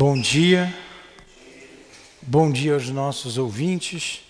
[0.00, 0.72] Bom dia,
[2.22, 4.22] bom dia aos nossos ouvintes.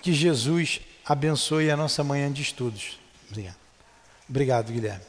[0.00, 2.98] Que Jesus abençoe a nossa manhã de estudos.
[3.28, 3.56] Obrigado.
[4.26, 5.04] Obrigado, Guilherme.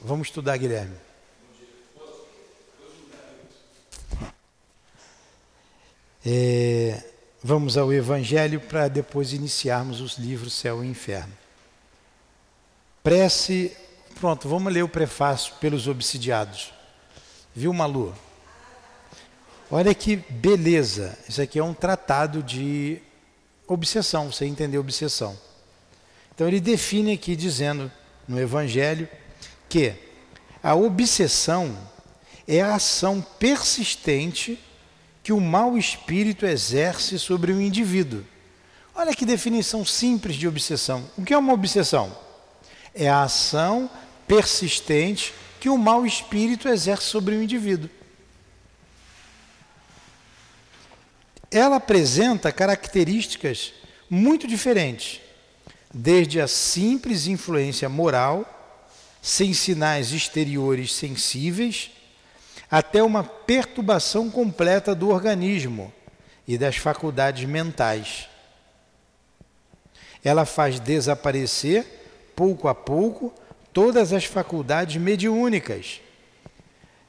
[0.00, 0.96] Vamos estudar, Guilherme.
[6.24, 7.04] É,
[7.44, 11.36] vamos ao Evangelho para depois iniciarmos os livros Céu e Inferno.
[13.02, 13.76] Prece.
[14.18, 16.72] Pronto, vamos ler o prefácio pelos obsidiados.
[17.54, 18.14] Viu, Malu?
[19.70, 21.18] Olha que beleza.
[21.28, 23.00] Isso aqui é um tratado de
[23.66, 25.36] obsessão, você entender obsessão.
[26.34, 27.90] Então ele define aqui dizendo
[28.28, 29.08] no Evangelho
[29.68, 29.94] que
[30.62, 31.76] a obsessão
[32.46, 34.58] é a ação persistente
[35.22, 38.24] que o mau espírito exerce sobre o indivíduo.
[38.94, 41.04] Olha que definição simples de obsessão.
[41.18, 42.16] O que é uma obsessão?
[42.94, 43.90] É a ação
[44.28, 47.90] persistente que o mau espírito exerce sobre o indivíduo.
[51.56, 53.72] Ela apresenta características
[54.10, 55.20] muito diferentes,
[55.92, 58.44] desde a simples influência moral,
[59.22, 61.90] sem sinais exteriores sensíveis,
[62.70, 65.92] até uma perturbação completa do organismo
[66.46, 68.28] e das faculdades mentais.
[70.22, 71.86] Ela faz desaparecer,
[72.34, 73.32] pouco a pouco,
[73.72, 76.00] todas as faculdades mediúnicas.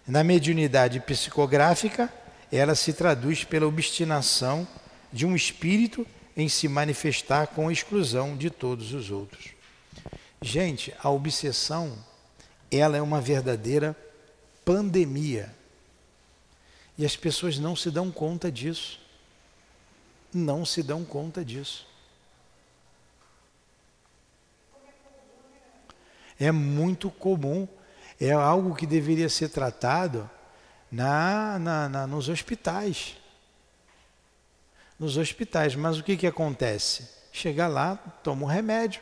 [0.08, 2.12] Na mediunidade psicográfica,
[2.52, 4.68] ela se traduz pela obstinação
[5.12, 9.50] de um espírito em se manifestar com a exclusão de todos os outros.
[10.42, 11.98] Gente, a obsessão,
[12.72, 13.96] ela é uma verdadeira
[14.64, 15.54] pandemia.
[16.98, 19.00] E as pessoas não se dão conta disso.
[20.34, 21.88] Não se dão conta disso.
[26.40, 27.68] É muito comum,
[28.20, 30.30] é algo que deveria ser tratado
[30.92, 33.18] na, na, na, nos hospitais.
[35.00, 35.76] Nos hospitais.
[35.76, 37.10] Mas o que, que acontece?
[37.32, 39.02] Chega lá, toma um remédio.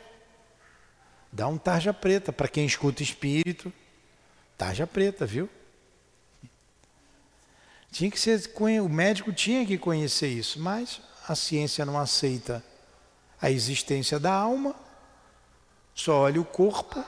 [1.32, 2.32] Dá um tarja preta.
[2.32, 3.72] Para quem escuta espírito,
[4.56, 5.48] tarja preta, viu?
[7.90, 8.50] Tinha que ser,
[8.82, 12.62] o médico tinha que conhecer isso, mas a ciência não aceita
[13.40, 14.74] a existência da alma,
[15.94, 17.02] só olha o corpo.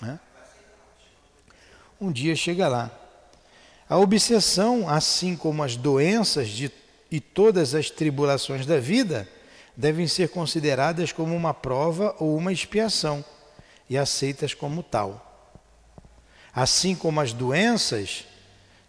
[0.00, 0.18] Né?
[2.00, 2.90] Um dia chega lá.
[3.88, 6.70] A obsessão, assim como as doenças de,
[7.10, 9.28] e todas as tribulações da vida,
[9.76, 13.24] devem ser consideradas como uma prova ou uma expiação
[13.88, 15.28] e aceitas como tal.
[16.54, 18.26] Assim como as doenças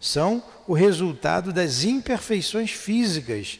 [0.00, 3.58] são o resultado das imperfeições físicas,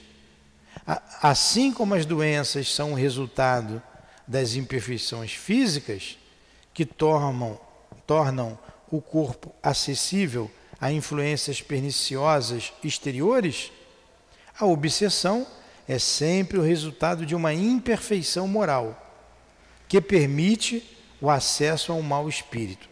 [1.23, 3.83] assim como as doenças são o resultado
[4.27, 6.19] das imperfeições físicas
[6.73, 7.59] que tornam,
[8.07, 8.59] tornam
[8.91, 10.51] o corpo acessível
[10.85, 13.73] a influências perniciosas exteriores,
[14.61, 15.47] a obsessão
[15.89, 18.95] é sempre o resultado de uma imperfeição moral
[19.89, 20.87] que permite
[21.23, 22.87] o acesso a um mau espírito.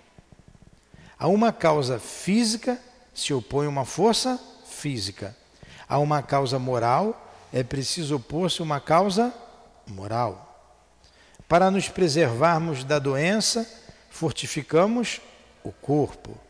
[1.19, 2.81] A uma causa física
[3.13, 5.37] se opõe uma força física.
[5.87, 9.35] A uma causa moral é preciso opor-se uma causa
[9.87, 10.75] moral.
[11.47, 13.71] Para nos preservarmos da doença,
[14.09, 15.21] fortificamos
[15.63, 16.41] o corpo.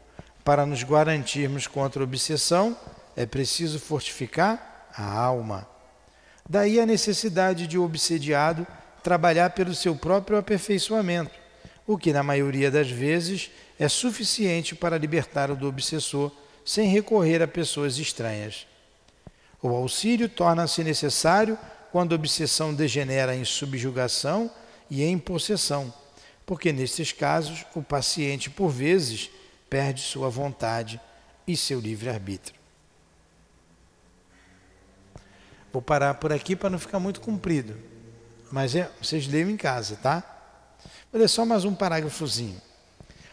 [0.44, 2.76] Para nos garantirmos contra a obsessão,
[3.16, 5.66] é preciso fortificar a alma.
[6.48, 8.66] Daí a necessidade de o obsediado
[9.02, 11.32] trabalhar pelo seu próprio aperfeiçoamento,
[11.86, 16.32] o que, na maioria das vezes, é suficiente para libertar o do obsessor
[16.64, 18.66] sem recorrer a pessoas estranhas.
[19.60, 21.58] O auxílio torna-se necessário
[21.90, 24.50] quando a obsessão degenera em subjugação
[24.90, 25.92] e em possessão,
[26.44, 29.30] porque nestes casos o paciente, por vezes,
[29.72, 31.00] perde sua vontade
[31.46, 32.60] e seu livre-arbítrio.
[35.72, 37.74] Vou parar por aqui para não ficar muito comprido.
[38.50, 40.22] Mas é, vocês leiam em casa, tá?
[41.10, 42.60] Vou ler só mais um parágrafozinho.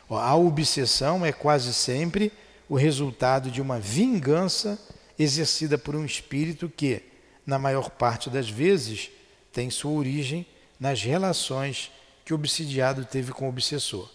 [0.09, 2.31] Ó, a obsessão é quase sempre
[2.69, 4.79] o resultado de uma vingança
[5.19, 7.03] exercida por um espírito que,
[7.45, 9.11] na maior parte das vezes,
[9.51, 10.45] tem sua origem
[10.79, 11.91] nas relações
[12.23, 14.09] que o obsidiado teve com o obsessor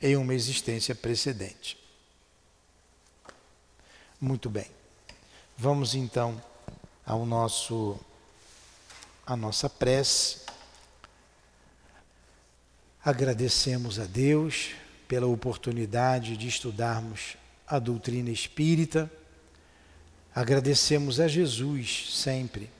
[0.00, 1.78] em uma existência precedente.
[4.20, 4.66] Muito bem.
[5.56, 6.42] Vamos então
[7.04, 7.98] ao nosso
[9.26, 10.40] a nossa prece.
[13.04, 14.70] Agradecemos a Deus
[15.06, 17.36] pela oportunidade de estudarmos
[17.66, 19.10] a doutrina espírita.
[20.34, 22.70] Agradecemos a Jesus sempre,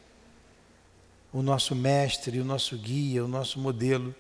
[1.33, 4.15] o nosso mestre, o nosso guia, o nosso modelo,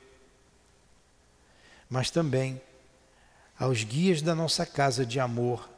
[1.88, 2.60] mas também
[3.58, 5.69] aos guias da nossa casa de amor,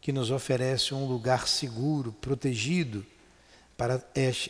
[0.00, 3.04] que nos oferece um lugar seguro, protegido
[3.76, 4.04] para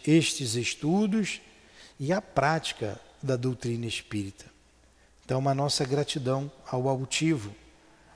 [0.05, 1.41] estes estudos
[1.99, 4.47] e a prática da doutrina espírita.
[5.25, 7.55] Então, uma nossa gratidão ao altivo,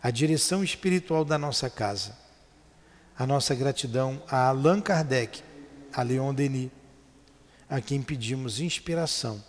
[0.03, 2.19] à direção espiritual da nossa casa,
[3.17, 5.43] a nossa gratidão a Allan Kardec,
[5.93, 6.71] a Leon Denis,
[7.71, 9.43] a quem pedimos inspiração,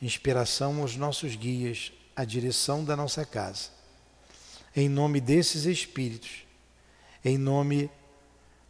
[0.00, 3.79] inspiração aos nossos guias, a direção da nossa casa.
[4.74, 6.44] Em nome desses espíritos,
[7.24, 7.90] em nome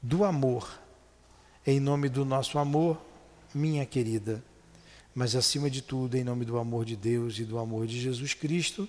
[0.03, 0.81] do amor,
[1.67, 3.01] em nome do nosso amor,
[3.55, 4.43] minha querida,
[5.15, 8.33] mas acima de tudo, em nome do amor de Deus e do amor de Jesus
[8.33, 8.89] Cristo,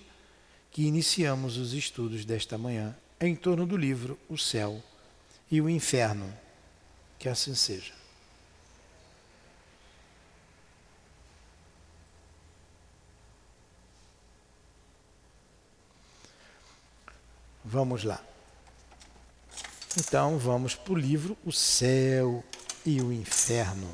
[0.71, 4.81] que iniciamos os estudos desta manhã em torno do livro O Céu
[5.51, 6.31] e o Inferno.
[7.19, 8.00] Que assim seja.
[17.71, 18.21] Vamos lá.
[19.97, 22.43] Então vamos para o livro O Céu
[22.85, 23.89] e o Inferno.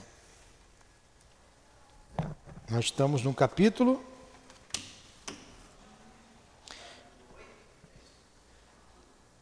[2.72, 4.04] Nós estamos no capítulo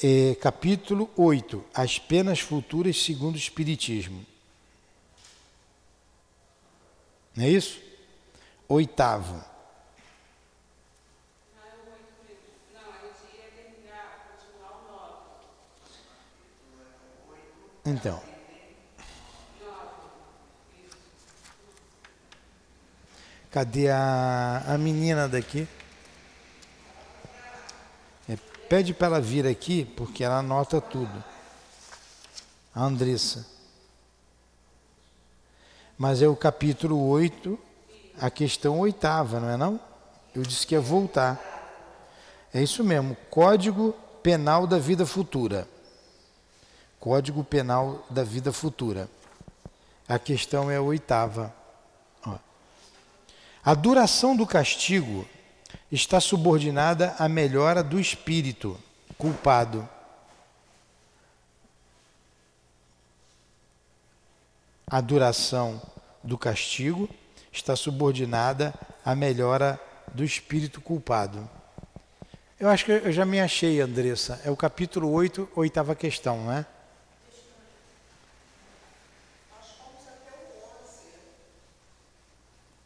[0.03, 4.25] é, capítulo 8, as penas futuras segundo o Espiritismo.
[7.33, 7.79] Não é isso?
[8.67, 9.54] Oitavo.
[17.85, 18.19] Então.
[23.51, 25.67] Cadê a, a menina daqui?
[28.27, 28.35] É,
[28.67, 31.23] pede para ela vir aqui, porque ela anota tudo.
[32.73, 33.45] A Andressa.
[35.97, 37.57] Mas é o capítulo 8,
[38.19, 39.79] a questão oitava, não é não?
[40.33, 41.39] Eu disse que ia voltar.
[42.53, 45.74] É isso mesmo, Código Penal da Vida Futura.
[47.05, 49.07] Código Penal da Vida Futura.
[50.07, 51.53] A questão é a oitava.
[53.63, 55.23] A duração do castigo
[55.91, 58.75] está subordinada à melhora do espírito
[59.19, 59.87] culpado.
[64.87, 65.79] A duração
[66.23, 67.07] do castigo
[67.51, 68.73] está subordinada
[69.05, 69.79] à melhora
[70.11, 71.47] do espírito culpado.
[72.59, 74.41] Eu acho que eu já me achei, Andressa.
[74.43, 76.65] É o capítulo 8, oitava questão, não é?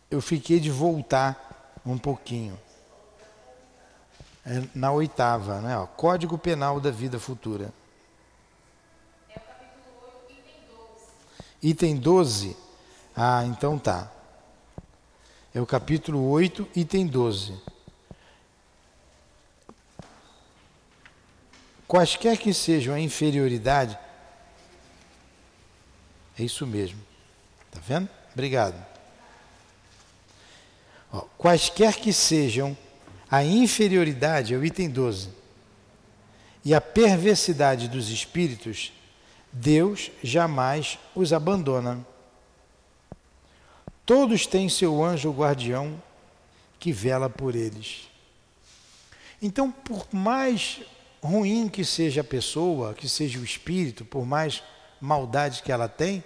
[0.10, 2.60] Eu fiquei de voltar um pouquinho.
[4.46, 5.78] É na oitava, né?
[5.78, 7.72] Ó, Código Penal da Vida Futura.
[9.30, 9.96] É o capítulo
[10.28, 11.06] 8, item 12.
[11.62, 12.58] Item 12?
[13.16, 14.12] Ah, então tá.
[15.54, 17.60] É o capítulo 8, item 12.
[21.88, 23.98] Quaisquer que sejam a inferioridade,
[26.38, 27.00] é isso mesmo.
[27.72, 28.08] Tá vendo?
[28.32, 28.89] Obrigado.
[31.12, 32.78] Ó, quaisquer que sejam
[33.30, 35.30] a inferioridade, é o item 12,
[36.64, 38.92] e a perversidade dos espíritos,
[39.52, 42.06] Deus jamais os abandona.
[44.06, 46.02] Todos têm seu anjo guardião
[46.80, 48.10] que vela por eles.
[49.42, 50.82] Então, por mais
[51.22, 54.64] ruim que seja a pessoa, que seja o espírito, por mais
[55.00, 56.24] maldade que ela tem,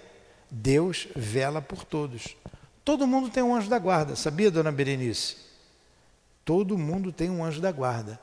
[0.50, 2.36] Deus vela por todos.
[2.84, 5.36] Todo mundo tem um anjo da guarda, sabia, dona Berenice?
[6.44, 8.20] Todo mundo tem um anjo da guarda.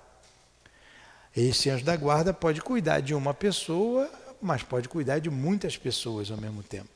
[1.35, 4.07] Esse anjo da guarda pode cuidar de uma pessoa,
[4.39, 6.89] mas pode cuidar de muitas pessoas ao mesmo tempo.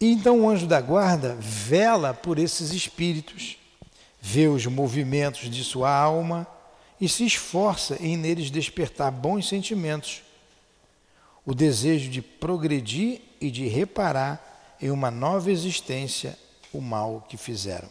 [0.00, 3.58] Então o anjo da guarda vela por esses espíritos,
[4.20, 6.46] vê os movimentos de sua alma
[6.98, 10.23] e se esforça em neles despertar bons sentimentos
[11.46, 16.38] o desejo de progredir e de reparar em uma nova existência
[16.72, 17.88] o mal que fizeram.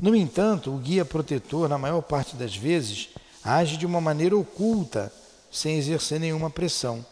[0.00, 3.10] No entanto, o guia protetor, na maior parte das vezes,
[3.44, 5.12] age de uma maneira oculta,
[5.50, 7.04] sem exercer nenhuma pressão.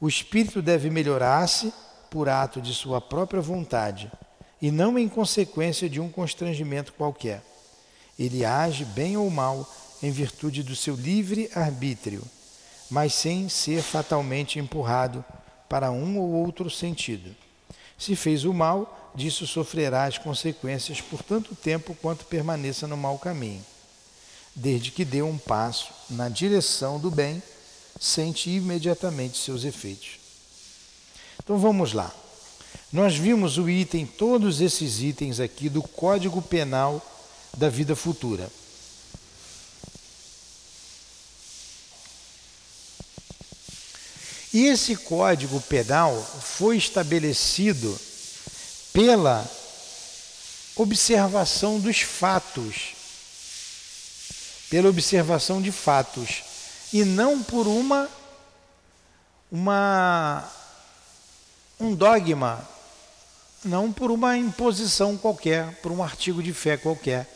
[0.00, 1.72] O espírito deve melhorar-se
[2.10, 4.10] por ato de sua própria vontade
[4.60, 7.42] e não em consequência de um constrangimento qualquer.
[8.18, 9.68] Ele age bem ou mal
[10.02, 12.22] em virtude do seu livre arbítrio
[12.94, 15.24] mas sem ser fatalmente empurrado
[15.68, 17.34] para um ou outro sentido.
[17.98, 23.18] Se fez o mal, disso sofrerá as consequências por tanto tempo quanto permaneça no mau
[23.18, 23.64] caminho.
[24.54, 27.42] Desde que dê um passo na direção do bem,
[27.98, 30.20] sente imediatamente seus efeitos.
[31.42, 32.14] Então vamos lá.
[32.92, 37.04] Nós vimos o item, todos esses itens aqui do Código Penal
[37.58, 38.48] da Vida Futura.
[44.54, 48.00] E esse código penal foi estabelecido
[48.92, 49.44] pela
[50.76, 52.94] observação dos fatos,
[54.70, 56.44] pela observação de fatos,
[56.92, 58.08] e não por uma
[59.50, 60.48] uma
[61.80, 62.64] um dogma,
[63.64, 67.28] não por uma imposição qualquer, por um artigo de fé qualquer,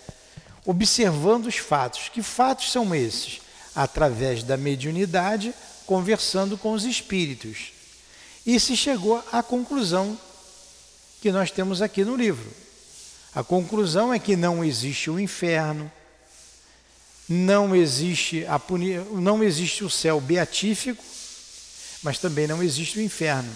[0.64, 2.10] observando os fatos.
[2.10, 3.40] Que fatos são esses?
[3.74, 5.52] Através da mediunidade,
[5.88, 7.72] conversando com os espíritos.
[8.46, 10.18] E se chegou à conclusão
[11.22, 12.52] que nós temos aqui no livro.
[13.34, 15.90] A conclusão é que não existe o inferno,
[17.26, 18.98] não existe, a puni...
[19.12, 21.02] não existe o céu beatífico,
[22.02, 23.50] mas também não existe o inferno.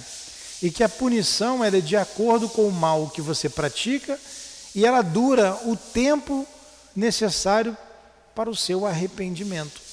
[0.63, 4.19] E que a punição é de acordo com o mal que você pratica
[4.75, 6.49] e ela dura o tempo
[6.97, 7.77] necessário
[8.35, 9.92] para o seu arrependimento.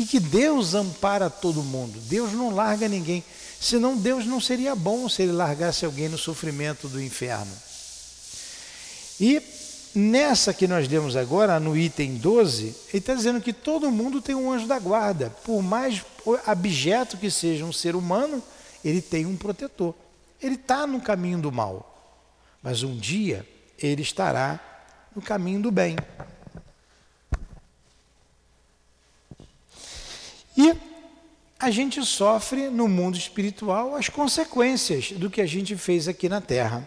[0.00, 3.22] E que Deus ampara todo mundo, Deus não larga ninguém,
[3.60, 7.52] senão Deus não seria bom se ele largasse alguém no sofrimento do inferno.
[9.20, 9.42] E
[9.94, 14.34] nessa que nós lemos agora, no item 12, ele está dizendo que todo mundo tem
[14.34, 16.02] um anjo da guarda, por mais
[16.46, 18.42] abjeto que seja um ser humano,
[18.82, 19.94] ele tem um protetor.
[20.40, 22.16] Ele está no caminho do mal,
[22.62, 23.46] mas um dia
[23.78, 24.58] ele estará
[25.14, 25.94] no caminho do bem.
[30.60, 30.76] E
[31.58, 36.38] a gente sofre no mundo espiritual as consequências do que a gente fez aqui na
[36.38, 36.86] Terra.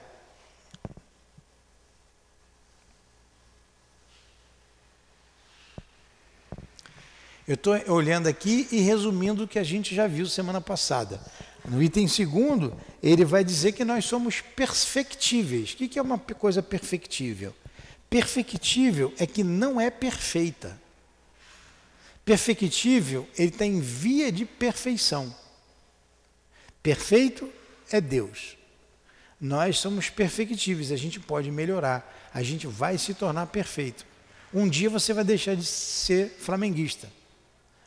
[7.48, 11.20] Eu estou olhando aqui e resumindo o que a gente já viu semana passada.
[11.68, 15.74] No item segundo, ele vai dizer que nós somos perfectíveis.
[15.74, 17.56] O que é uma coisa perfectível?
[18.08, 20.83] Perfectível é que não é perfeita.
[22.26, 25.34] Perfectível, ele está em via de perfeição.
[26.82, 27.52] Perfeito
[27.92, 28.58] é Deus.
[29.40, 34.06] Nós somos perfectíveis, a gente pode melhorar, a gente vai se tornar perfeito.
[34.54, 37.12] Um dia você vai deixar de ser flamenguista.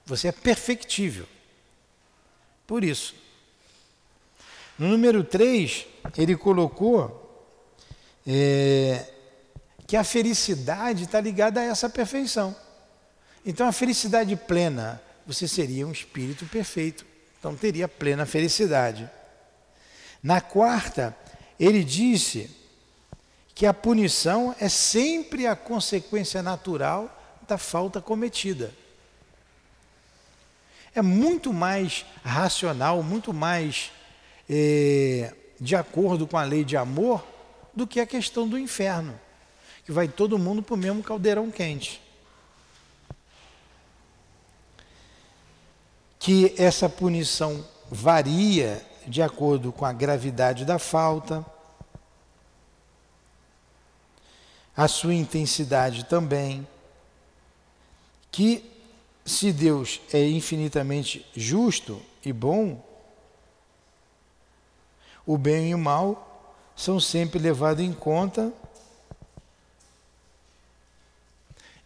[0.04, 1.26] Você é perfectível.
[2.66, 3.14] Por isso.
[4.78, 5.86] No número 3,
[6.18, 7.22] ele colocou
[8.26, 9.06] é,
[9.86, 12.54] que a felicidade está ligada a essa perfeição.
[13.48, 17.06] Então, a felicidade plena, você seria um espírito perfeito.
[17.38, 19.08] Então, teria plena felicidade.
[20.20, 21.16] Na quarta,
[21.58, 22.50] ele disse
[23.54, 28.74] que a punição é sempre a consequência natural da falta cometida.
[30.92, 33.92] É muito mais racional, muito mais
[34.50, 37.24] é, de acordo com a lei de amor
[37.72, 39.16] do que a questão do inferno,
[39.84, 42.05] que vai todo mundo para o mesmo caldeirão quente.
[46.26, 51.46] Que essa punição varia de acordo com a gravidade da falta,
[54.76, 56.66] a sua intensidade também,
[58.32, 58.68] que
[59.24, 62.84] se Deus é infinitamente justo e bom,
[65.24, 68.52] o bem e o mal são sempre levados em conta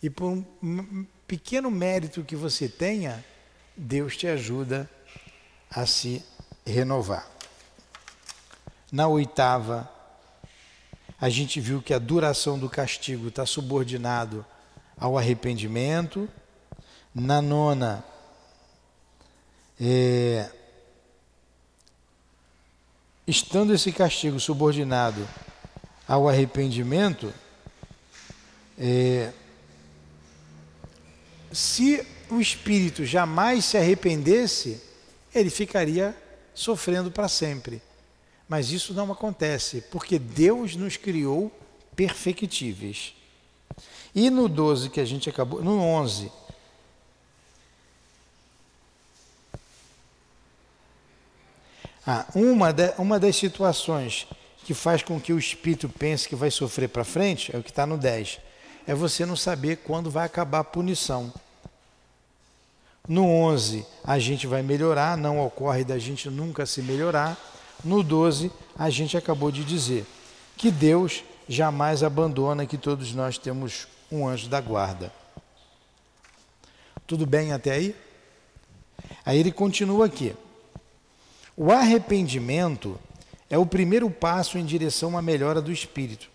[0.02, 3.22] e por um pequeno mérito que você tenha,
[3.82, 4.88] Deus te ajuda
[5.70, 6.22] a se
[6.66, 7.26] renovar.
[8.92, 9.90] Na oitava,
[11.18, 14.44] a gente viu que a duração do castigo está subordinado
[14.98, 16.28] ao arrependimento.
[17.14, 18.04] Na nona,
[19.80, 20.50] é,
[23.26, 25.26] estando esse castigo subordinado
[26.06, 27.32] ao arrependimento,
[28.78, 29.32] é,
[31.50, 34.80] se o espírito jamais se arrependesse,
[35.34, 36.14] ele ficaria
[36.54, 37.82] sofrendo para sempre.
[38.48, 41.52] Mas isso não acontece, porque Deus nos criou
[41.94, 43.14] perfectíveis.
[44.14, 46.32] E no 12 que a gente acabou, no 11,
[52.06, 54.26] ah, uma, uma das situações
[54.64, 57.70] que faz com que o espírito pense que vai sofrer para frente, é o que
[57.70, 58.40] está no 10,
[58.86, 61.32] é você não saber quando vai acabar a punição.
[63.08, 67.36] No 11, a gente vai melhorar, não ocorre da gente nunca se melhorar.
[67.84, 70.06] No 12, a gente acabou de dizer
[70.56, 75.12] que Deus jamais abandona, que todos nós temos um anjo da guarda.
[77.06, 77.96] Tudo bem até aí?
[79.24, 80.34] Aí ele continua aqui.
[81.56, 82.98] O arrependimento
[83.48, 86.30] é o primeiro passo em direção à melhora do espírito,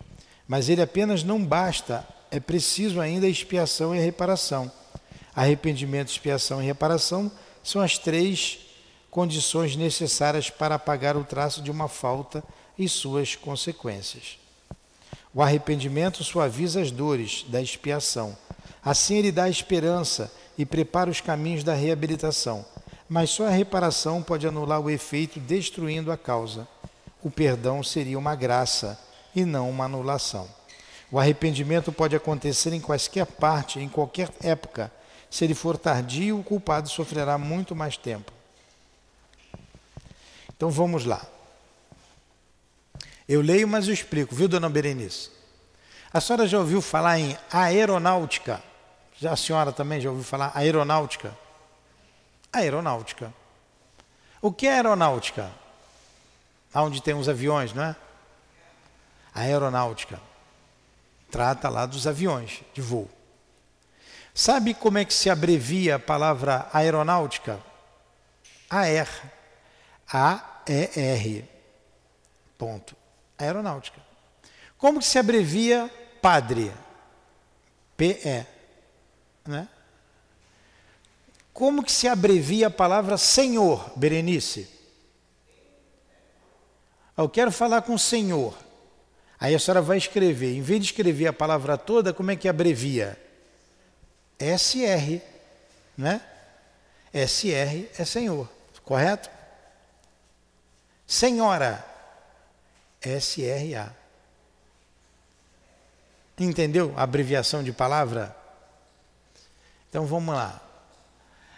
[0.46, 4.70] mas ele apenas não basta, é preciso ainda a expiação e reparação.
[5.36, 7.30] Arrependimento, expiação e reparação
[7.62, 8.58] são as três
[9.10, 12.42] condições necessárias para apagar o traço de uma falta
[12.78, 14.38] e suas consequências.
[15.34, 18.34] O arrependimento suaviza as dores da expiação.
[18.82, 22.64] Assim, ele dá esperança e prepara os caminhos da reabilitação.
[23.06, 26.66] Mas só a reparação pode anular o efeito, destruindo a causa.
[27.22, 28.98] O perdão seria uma graça
[29.34, 30.48] e não uma anulação.
[31.12, 34.90] O arrependimento pode acontecer em quaisquer parte, em qualquer época.
[35.30, 38.32] Se ele for tardio, o culpado sofrerá muito mais tempo.
[40.56, 41.24] Então vamos lá.
[43.28, 45.30] Eu leio, mas eu explico, viu, dona Berenice?
[46.12, 48.62] A senhora já ouviu falar em aeronáutica?
[49.18, 51.36] Já a senhora também já ouviu falar aeronáutica?
[52.52, 53.34] Aeronáutica.
[54.40, 55.50] O que é aeronáutica?
[56.74, 57.96] Onde tem os aviões, não é?
[59.34, 60.20] Aeronáutica.
[61.30, 63.10] Trata lá dos aviões de voo.
[64.36, 67.58] Sabe como é que se abrevia a palavra aeronáutica?
[68.68, 69.08] AER.
[70.12, 71.48] A-E-R.
[72.58, 72.94] Ponto.
[73.38, 73.98] Aeronáutica.
[74.76, 75.90] Como que se abrevia
[76.20, 76.70] padre?
[77.96, 78.44] P-E.
[79.46, 79.66] Né?
[81.50, 84.68] Como que se abrevia a palavra Senhor, Berenice?
[87.16, 88.54] Eu quero falar com o Senhor.
[89.40, 92.50] Aí a senhora vai escrever, em vez de escrever a palavra toda, como é que
[92.50, 93.24] abrevia?
[94.38, 95.20] SR,
[95.96, 96.20] né?
[97.12, 98.48] SR é Senhor,
[98.84, 99.30] correto?
[101.06, 101.84] Senhora,
[103.00, 103.94] SRA.
[106.38, 108.36] Entendeu a abreviação de palavra?
[109.88, 110.60] Então vamos lá.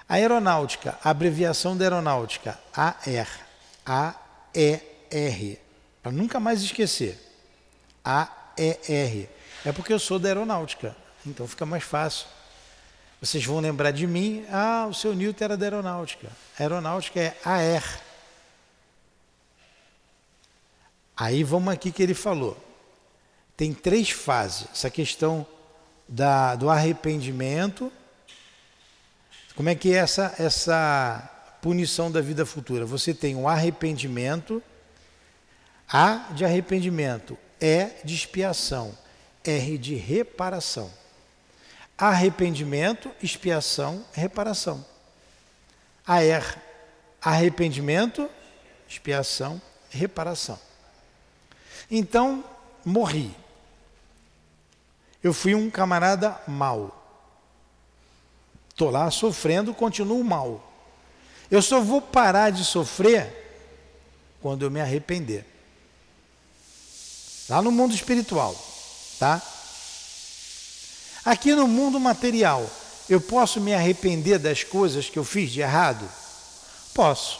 [0.08, 3.48] Aeronáutica, abreviação da aeronáutica, AR.
[3.84, 5.58] A-E-R.
[6.02, 7.18] Para nunca mais esquecer.
[8.04, 9.28] A-E-R.
[9.64, 10.94] É porque eu sou da aeronáutica,
[11.26, 12.26] então fica mais fácil.
[13.20, 16.28] Vocês vão lembrar de mim, ah, o seu Newton era da aeronáutica.
[16.58, 18.00] A aeronáutica é AR.
[21.16, 22.56] Aí vamos aqui que ele falou.
[23.56, 24.68] Tem três fases.
[24.72, 25.44] Essa questão
[26.08, 27.92] da, do arrependimento.
[29.56, 32.86] Como é que é essa, essa punição da vida futura?
[32.86, 34.62] Você tem o um arrependimento,
[35.88, 38.96] A de arrependimento, E de expiação,
[39.42, 40.88] R de reparação.
[41.98, 44.86] Arrependimento, expiação, reparação.
[46.06, 46.56] AR,
[47.20, 48.30] arrependimento,
[48.88, 50.58] expiação, reparação.
[51.90, 52.44] Então,
[52.84, 53.34] morri.
[55.22, 56.94] Eu fui um camarada mau.
[58.70, 60.64] Estou lá sofrendo, continuo mal.
[61.50, 63.34] Eu só vou parar de sofrer
[64.40, 65.44] quando eu me arrepender.
[67.48, 68.54] Lá no mundo espiritual,
[69.18, 69.42] tá?
[71.28, 72.66] Aqui no mundo material,
[73.06, 76.08] eu posso me arrepender das coisas que eu fiz de errado?
[76.94, 77.38] Posso.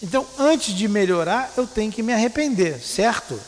[0.00, 3.40] Então, antes de melhorar, eu tenho que me arrepender, certo?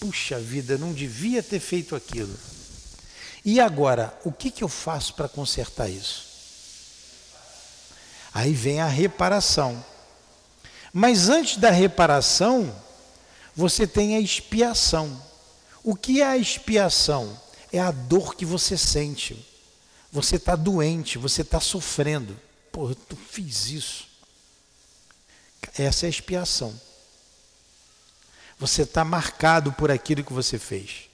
[0.00, 2.34] Puxa vida, não devia ter feito aquilo.
[3.44, 6.24] E agora, o que, que eu faço para consertar isso?
[8.32, 9.84] Aí vem a reparação.
[10.94, 12.74] Mas antes da reparação,
[13.54, 15.22] você tem a expiação.
[15.84, 17.44] O que é a expiação?
[17.76, 19.46] É a dor que você sente.
[20.12, 22.38] Você está doente, você está sofrendo.
[22.72, 22.96] Pô, eu
[23.30, 24.08] fiz isso.
[25.76, 26.78] Essa é a expiação.
[28.58, 31.08] Você está marcado por aquilo que você fez.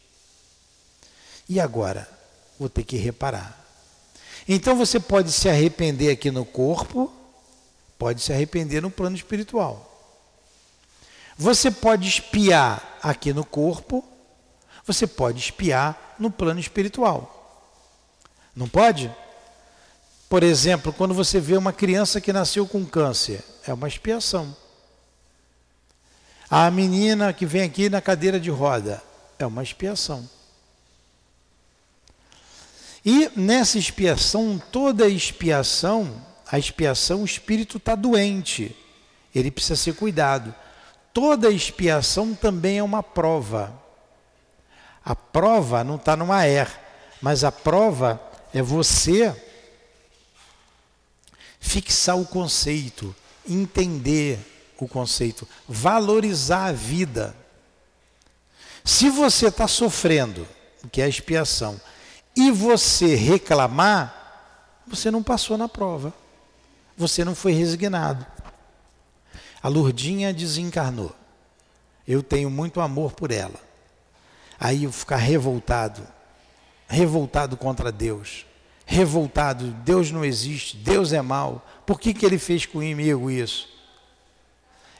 [1.49, 2.09] E agora?
[2.59, 3.59] Vou ter que reparar.
[4.49, 7.13] Então você pode se arrepender aqui no corpo,
[7.99, 9.89] pode se arrepender no plano espiritual.
[11.37, 14.05] Você pode espiar aqui no corpo,
[14.87, 17.39] você pode espiar no plano espiritual.
[18.55, 19.11] Não pode?
[20.29, 24.57] Por exemplo, quando você vê uma criança que nasceu com câncer, é uma expiação.
[26.49, 29.03] A menina que vem aqui na cadeira de roda,
[29.39, 30.29] é uma expiação.
[33.05, 36.15] E nessa expiação, toda expiação,
[36.51, 38.77] a expiação, o espírito está doente,
[39.35, 40.55] ele precisa ser cuidado.
[41.13, 43.82] Toda expiação também é uma prova.
[45.05, 46.69] A prova não está numa er,
[47.21, 48.21] mas a prova
[48.55, 49.35] é você
[51.59, 53.15] fixar o conceito,
[53.49, 54.39] entender
[54.79, 57.37] o conceito, valorizar a vida.
[58.85, 60.47] Se você está sofrendo,
[60.91, 61.81] que é a expiação,
[62.35, 66.13] e você reclamar, você não passou na prova.
[66.97, 68.27] Você não foi resignado.
[69.63, 71.15] A Lurdinha desencarnou.
[72.07, 73.59] Eu tenho muito amor por ela.
[74.65, 76.07] Aí eu ficar revoltado,
[76.87, 78.47] revoltado contra Deus.
[78.87, 83.69] revoltado, Deus não existe, Deus é mal, por que, que ele fez comigo isso?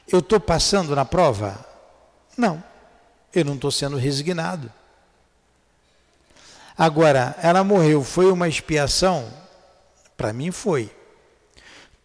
[0.05, 1.65] Eu estou passando na prova?
[2.35, 2.61] Não,
[3.33, 4.69] eu não estou sendo resignado.
[6.77, 9.31] Agora, ela morreu, foi uma expiação?
[10.17, 10.93] Para mim foi.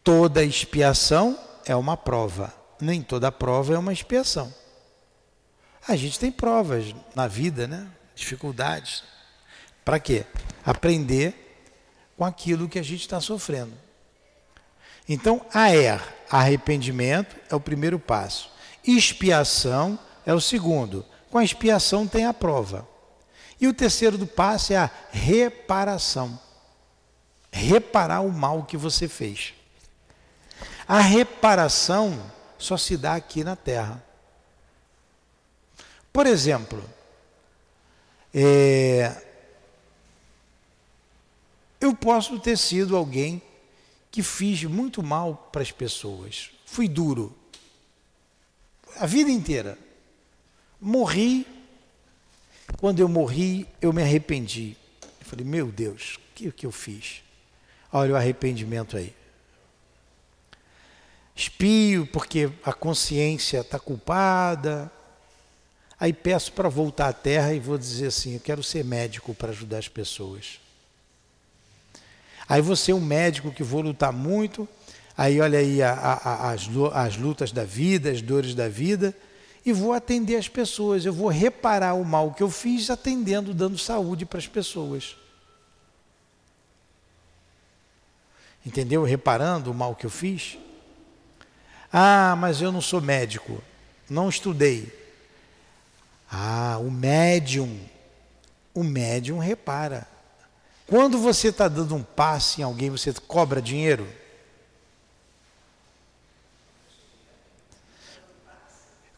[0.05, 4.55] Toda expiação é uma prova, nem toda prova é uma expiação.
[5.89, 7.89] A gente tem provas na vida, né?
[8.15, 9.03] Dificuldades.
[9.83, 10.27] Para quê?
[10.63, 11.65] Aprender
[12.15, 13.73] com aquilo que a gente está sofrendo.
[15.09, 18.51] Então, AER, arrependimento, é o primeiro passo.
[18.87, 21.07] Expiação é o segundo.
[21.31, 22.87] Com a expiação tem a prova.
[23.59, 26.39] E o terceiro do passo é a reparação.
[27.51, 29.55] Reparar o mal que você fez.
[30.87, 34.03] A reparação só se dá aqui na Terra.
[36.13, 36.83] Por exemplo,
[38.35, 39.23] é,
[41.81, 43.41] eu posso ter sido alguém
[44.11, 46.51] que fiz muito mal para as pessoas.
[46.67, 47.37] Fui duro.
[48.97, 49.79] A vida inteira.
[50.81, 51.47] Morri.
[52.79, 54.77] Quando eu morri, eu me arrependi.
[55.03, 57.23] Eu falei, meu Deus, o que, que eu fiz?
[57.93, 59.15] Olha o arrependimento aí.
[61.35, 64.93] Espio porque a consciência está culpada.
[66.01, 69.51] Aí peço para voltar à terra e vou dizer assim: eu quero ser médico para
[69.51, 70.61] ajudar as pessoas.
[72.49, 74.67] Aí você é um médico que vou lutar muito,
[75.17, 79.15] aí olha aí a, a, as, as lutas da vida, as dores da vida,
[79.67, 83.77] e vou atender as pessoas, eu vou reparar o mal que eu fiz atendendo, dando
[83.77, 85.15] saúde para as pessoas.
[88.65, 89.03] Entendeu?
[89.03, 90.57] Reparando o mal que eu fiz.
[91.93, 93.63] Ah, mas eu não sou médico,
[94.09, 95.08] não estudei.
[96.31, 97.81] Ah, o médium,
[98.75, 100.07] o médium repara.
[100.87, 104.07] Quando você está dando um passe em alguém, você cobra dinheiro?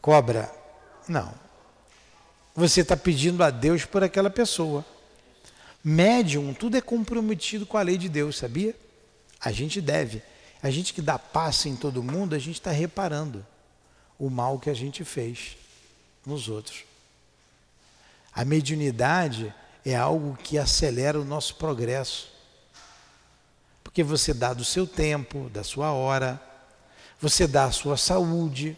[0.01, 0.53] Cobra?
[1.07, 1.33] Não.
[2.55, 4.85] Você está pedindo a Deus por aquela pessoa.
[5.83, 8.75] Médium, tudo é comprometido com a lei de Deus, sabia?
[9.39, 10.21] A gente deve.
[10.61, 13.45] A gente que dá passe em todo mundo, a gente está reparando
[14.19, 15.57] o mal que a gente fez
[16.25, 16.90] nos outros.
[18.33, 19.53] A mediunidade
[19.85, 22.31] é algo que acelera o nosso progresso.
[23.83, 26.41] Porque você dá do seu tempo, da sua hora,
[27.19, 28.77] você dá a sua saúde.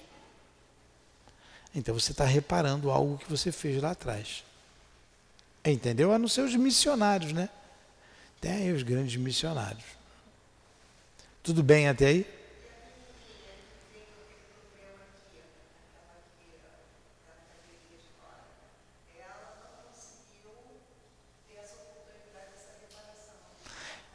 [1.76, 4.44] Então você está reparando algo que você fez lá atrás.
[5.64, 6.12] Entendeu?
[6.12, 7.50] A não ser os missionários, né?
[8.42, 9.86] Tem aí os grandes missionários.
[11.42, 12.43] Tudo bem até aí?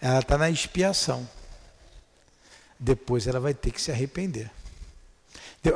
[0.00, 1.28] Ela está na expiação.
[2.78, 4.50] Depois ela vai ter que se arrepender.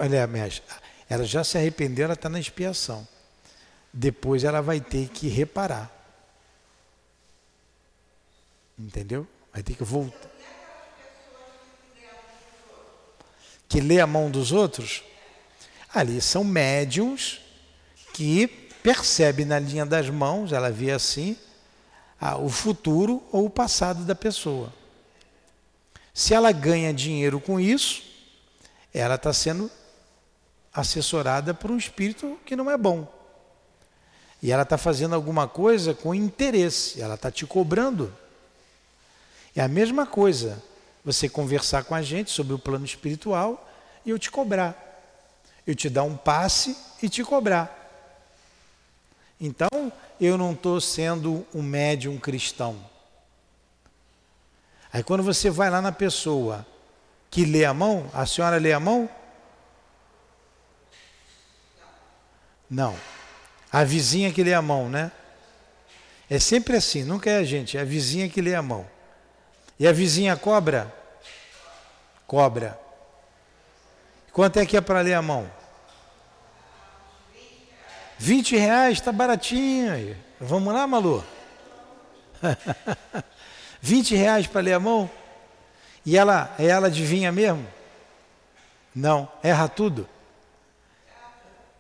[0.01, 0.63] Aliás,
[1.09, 3.07] ela já se arrependeu, ela está na expiação.
[3.93, 5.91] Depois ela vai ter que reparar.
[8.79, 9.27] Entendeu?
[9.53, 10.31] Vai ter que voltar.
[13.69, 15.03] Que lê a mão dos outros?
[15.93, 17.41] Ali são médiums
[18.15, 18.47] que
[18.83, 21.37] percebe na linha das mãos, ela vê assim,
[22.41, 24.73] o futuro ou o passado da pessoa.
[26.15, 28.03] Se ela ganha dinheiro com isso,
[28.95, 29.71] ela está sendo
[30.73, 33.11] assessorada por um espírito que não é bom.
[34.43, 38.13] E ela está fazendo alguma coisa com interesse, ela está te cobrando.
[39.55, 40.63] É a mesma coisa
[41.05, 43.69] você conversar com a gente sobre o plano espiritual
[44.05, 44.79] e eu te cobrar.
[45.67, 47.82] Eu te dar um passe e te cobrar.
[49.45, 52.77] Então, eu não estou sendo um médium cristão.
[54.93, 56.65] Aí quando você vai lá na pessoa
[57.29, 59.11] que lê a mão, a senhora lê a mão?
[62.71, 62.97] Não.
[63.73, 65.11] A vizinha que lê a mão, né?
[66.31, 68.87] É sempre assim, nunca é a gente, é a vizinha que lê a mão.
[69.77, 70.95] E a vizinha cobra?
[72.29, 72.79] Cobra.
[74.33, 75.51] Quanto é que é para ler a mão?
[78.23, 80.17] 20 reais, está baratinho aí.
[80.41, 81.25] Vamos lá, Malu?
[83.83, 85.11] 20 reais para ler a mão?
[86.07, 87.67] E ela, ela adivinha mesmo?
[88.95, 90.09] Não, erra tudo.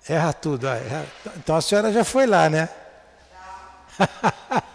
[0.09, 0.67] Erra tudo.
[0.67, 1.07] Erra.
[1.37, 2.69] Então a senhora já foi lá, né?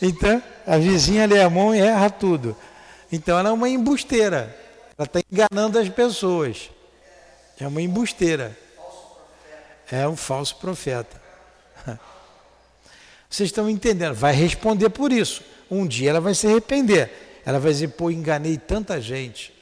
[0.00, 2.56] então, a vizinha lê a mão e erra tudo.
[3.12, 4.56] Então ela é uma embusteira.
[4.96, 6.70] Ela está enganando as pessoas.
[7.60, 8.61] É uma embusteira
[9.92, 11.20] é um falso profeta.
[13.28, 14.14] Vocês estão entendendo?
[14.14, 15.42] Vai responder por isso.
[15.70, 17.40] Um dia ela vai se arrepender.
[17.44, 19.52] Ela vai dizer, pô, enganei tanta gente.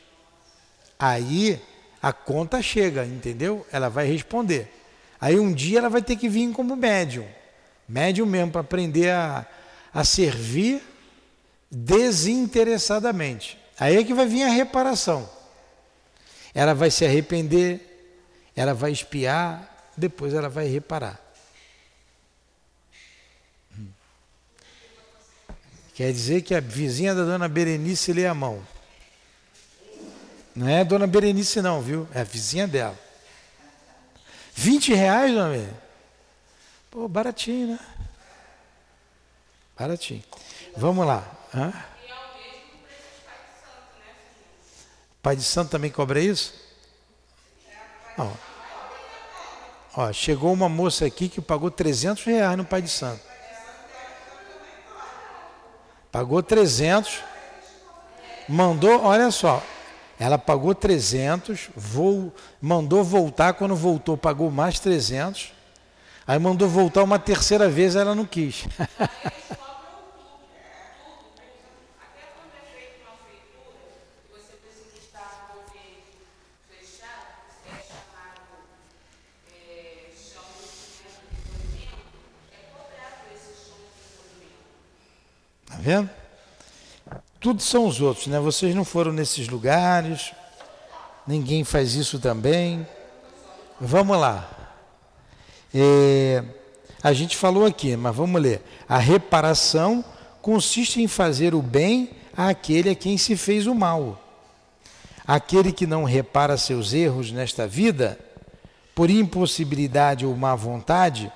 [0.98, 1.60] Aí
[2.00, 3.66] a conta chega, entendeu?
[3.72, 4.72] Ela vai responder.
[5.20, 7.26] Aí um dia ela vai ter que vir como médium.
[7.88, 9.44] Médium mesmo, para aprender a,
[9.92, 10.80] a servir
[11.70, 13.58] desinteressadamente.
[13.78, 15.28] Aí é que vai vir a reparação.
[16.54, 17.80] Ela vai se arrepender,
[18.54, 19.69] ela vai espiar,
[20.00, 21.20] depois ela vai reparar.
[25.94, 28.66] Quer dizer que a vizinha da dona Berenice lê a mão.
[30.56, 32.08] Não é a dona Berenice não, viu?
[32.14, 32.98] É a vizinha dela.
[34.54, 35.74] 20 reais, dona Berenice?
[36.90, 37.78] Pô, baratinho, né?
[39.78, 40.24] Baratinho.
[40.76, 41.30] Vamos lá.
[41.54, 41.72] Hã?
[45.22, 46.54] Pai de Santo também cobra isso?
[48.16, 48.49] Ó.
[49.96, 53.20] Ó, chegou uma moça aqui que pagou 300 reais no Pai de Santo.
[56.12, 57.20] Pagou 300,
[58.48, 59.62] mandou, olha só,
[60.18, 65.52] ela pagou 300, vou, mandou voltar, quando voltou pagou mais 300,
[66.26, 68.66] aí mandou voltar uma terceira vez, ela não quis.
[85.80, 86.10] vendo?
[87.40, 88.38] Tudo são os outros, né?
[88.38, 90.32] Vocês não foram nesses lugares,
[91.26, 92.86] ninguém faz isso também.
[93.80, 94.48] Vamos lá.
[95.74, 96.44] É,
[97.02, 98.62] a gente falou aqui, mas vamos ler.
[98.86, 100.04] A reparação
[100.42, 104.22] consiste em fazer o bem àquele a quem se fez o mal.
[105.26, 108.18] Aquele que não repara seus erros nesta vida,
[108.94, 111.32] por impossibilidade ou má vontade,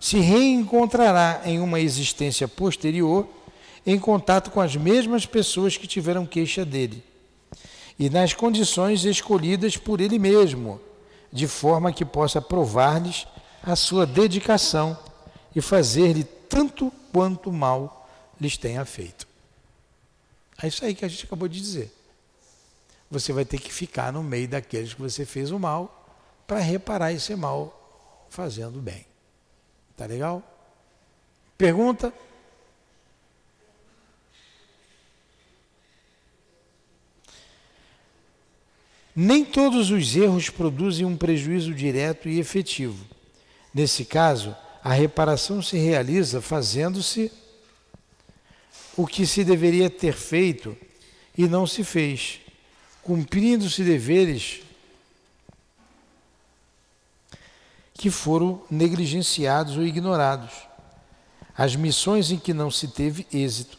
[0.00, 3.28] se reencontrará em uma existência posterior
[3.86, 7.02] em contato com as mesmas pessoas que tiveram queixa dele
[7.98, 10.80] e nas condições escolhidas por ele mesmo,
[11.32, 13.26] de forma que possa provar-lhes
[13.62, 14.98] a sua dedicação
[15.54, 18.08] e fazer-lhe tanto quanto mal
[18.40, 19.26] lhes tenha feito.
[20.62, 21.92] É isso aí que a gente acabou de dizer.
[23.10, 26.04] Você vai ter que ficar no meio daqueles que você fez o mal
[26.46, 29.06] para reparar esse mal fazendo bem.
[29.96, 30.42] Tá legal?
[31.56, 32.12] Pergunta?
[39.14, 43.04] Nem todos os erros produzem um prejuízo direto e efetivo.
[43.72, 47.30] Nesse caso, a reparação se realiza fazendo-se
[48.96, 50.76] o que se deveria ter feito
[51.36, 52.40] e não se fez,
[53.02, 54.62] cumprindo-se deveres
[57.94, 60.52] que foram negligenciados ou ignorados,
[61.56, 63.78] as missões em que não se teve êxito.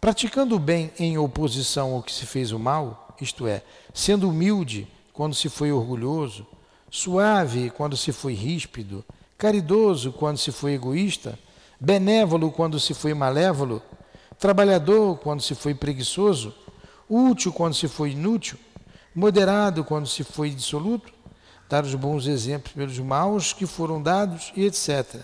[0.00, 3.62] Praticando o bem em oposição ao que se fez o mal, isto é,
[3.94, 6.46] sendo humilde quando se foi orgulhoso,
[6.90, 9.04] suave quando se foi ríspido,
[9.38, 11.38] caridoso quando se foi egoísta,
[11.80, 13.82] benévolo quando se foi malévolo,
[14.38, 16.54] trabalhador quando se foi preguiçoso,
[17.08, 18.58] útil quando se foi inútil,
[19.14, 21.12] moderado quando se foi dissoluto,
[21.68, 25.22] dar os bons exemplos pelos maus que foram dados e etc.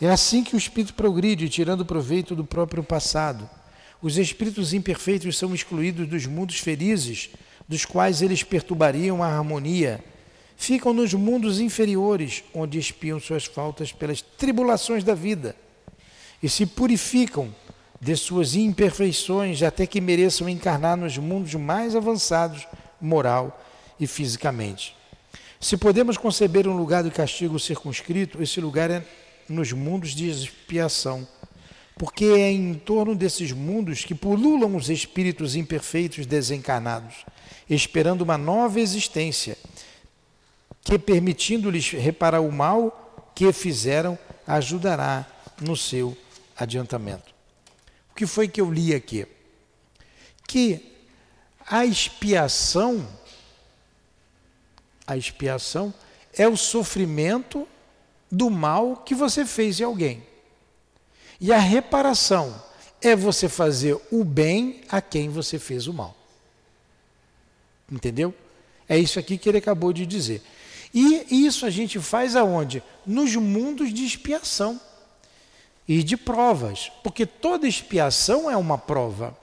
[0.00, 3.48] É assim que o espírito progride, tirando proveito do próprio passado
[4.02, 7.30] os espíritos imperfeitos são excluídos dos mundos felizes,
[7.68, 10.04] dos quais eles perturbariam a harmonia.
[10.56, 15.54] Ficam nos mundos inferiores, onde espiam suas faltas pelas tribulações da vida
[16.42, 17.54] e se purificam
[18.00, 22.66] de suas imperfeições até que mereçam encarnar nos mundos mais avançados,
[23.00, 23.64] moral
[23.98, 24.96] e fisicamente.
[25.60, 29.04] Se podemos conceber um lugar de castigo circunscrito, esse lugar é
[29.48, 31.26] nos mundos de expiação
[32.02, 37.24] porque é em torno desses mundos que pululam os espíritos imperfeitos desencarnados,
[37.70, 39.56] esperando uma nova existência,
[40.82, 45.24] que permitindo-lhes reparar o mal que fizeram, ajudará
[45.60, 46.16] no seu
[46.56, 47.32] adiantamento.
[48.10, 49.24] O que foi que eu li aqui?
[50.48, 50.96] Que
[51.64, 53.08] a expiação,
[55.06, 55.94] a expiação
[56.36, 57.64] é o sofrimento
[58.28, 60.31] do mal que você fez em alguém.
[61.42, 62.54] E a reparação
[63.00, 66.14] é você fazer o bem a quem você fez o mal.
[67.90, 68.32] Entendeu?
[68.88, 70.40] É isso aqui que ele acabou de dizer.
[70.94, 72.80] E isso a gente faz aonde?
[73.04, 74.80] Nos mundos de expiação
[75.88, 79.36] e de provas, porque toda expiação é uma prova.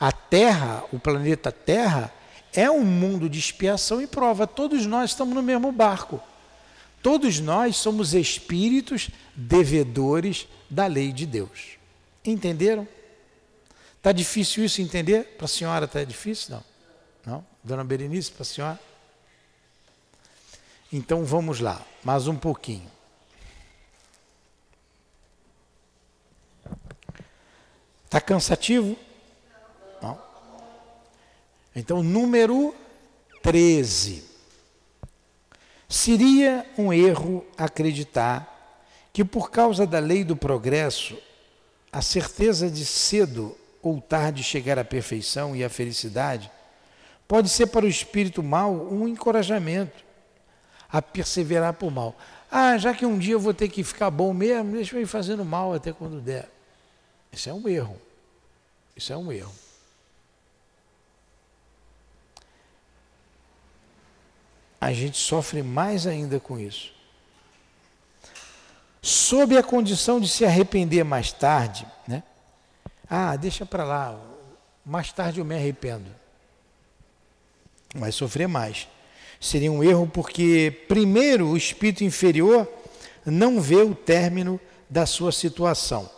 [0.00, 2.12] A Terra, o planeta Terra,
[2.52, 4.44] é um mundo de expiação e prova.
[4.44, 6.20] Todos nós estamos no mesmo barco.
[7.02, 11.78] Todos nós somos espíritos devedores da lei de Deus.
[12.24, 12.86] Entenderam?
[13.96, 15.36] Está difícil isso entender?
[15.36, 16.54] Para a senhora está difícil?
[16.54, 16.64] Não.
[17.24, 17.46] Não?
[17.62, 18.80] Dona Berenice, para a senhora?
[20.92, 22.90] Então vamos lá, mais um pouquinho.
[28.04, 28.96] Está cansativo?
[30.02, 30.20] Não.
[31.74, 32.74] Então, número
[33.42, 34.31] 13.
[35.92, 38.80] Seria um erro acreditar
[39.12, 41.18] que, por causa da lei do progresso,
[41.92, 46.50] a certeza de cedo ou tarde chegar à perfeição e à felicidade
[47.28, 50.02] pode ser para o espírito mal um encorajamento
[50.88, 52.16] a perseverar por mal.
[52.50, 55.06] Ah, já que um dia eu vou ter que ficar bom mesmo, deixa eu ir
[55.06, 56.48] fazendo mal até quando der.
[57.30, 58.00] Isso é um erro.
[58.96, 59.52] Isso é um erro.
[64.82, 66.92] A gente sofre mais ainda com isso.
[69.00, 72.24] Sob a condição de se arrepender mais tarde, né?
[73.08, 74.20] Ah, deixa para lá,
[74.84, 76.10] mais tarde eu me arrependo.
[77.94, 78.88] Vai sofrer mais.
[79.40, 82.68] Seria um erro porque, primeiro, o espírito inferior
[83.24, 86.10] não vê o término da sua situação.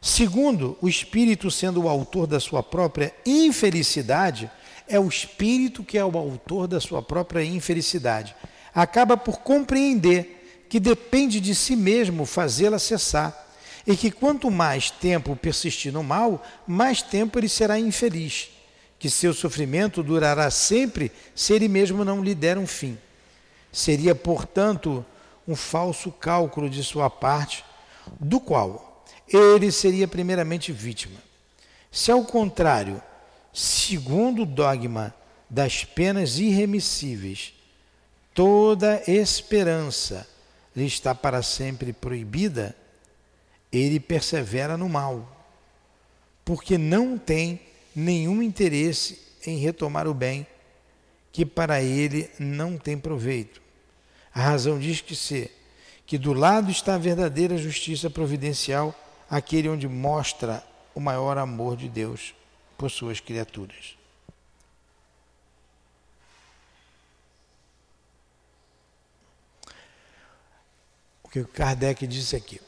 [0.00, 4.50] Segundo, o espírito, sendo o autor da sua própria infelicidade,
[4.90, 8.34] é o espírito que é o autor da sua própria infelicidade.
[8.74, 13.48] Acaba por compreender que depende de si mesmo fazê-la cessar
[13.86, 18.50] e que quanto mais tempo persistir no mal, mais tempo ele será infeliz,
[18.98, 22.98] que seu sofrimento durará sempre se ele mesmo não lhe der um fim.
[23.72, 25.06] Seria, portanto,
[25.46, 27.64] um falso cálculo de sua parte,
[28.18, 31.18] do qual ele seria primeiramente vítima.
[31.92, 33.00] Se ao contrário,
[33.52, 35.14] segundo o dogma
[35.48, 37.52] das penas irremissíveis,
[38.32, 40.28] toda esperança
[40.74, 42.76] lhe está para sempre proibida,
[43.72, 45.46] ele persevera no mal,
[46.44, 47.60] porque não tem
[47.94, 50.46] nenhum interesse em retomar o bem,
[51.32, 53.60] que para ele não tem proveito.
[54.34, 55.50] A razão diz que se
[56.06, 58.92] que do lado está a verdadeira justiça providencial
[59.28, 62.34] aquele onde mostra o maior amor de Deus
[62.80, 63.94] por suas criaturas.
[71.22, 72.58] O que Kardec disse aqui.